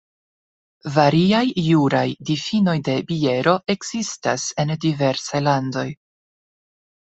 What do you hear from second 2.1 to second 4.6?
difinoj de biero ekzistas